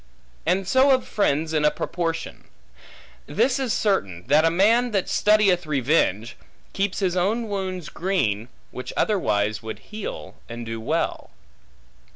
[0.47, 2.45] And so of friends in a proportion.
[3.27, 6.35] This is certain, that a man that studieth revenge,
[6.73, 11.29] keeps his own wounds green, which otherwise would heal, and do well.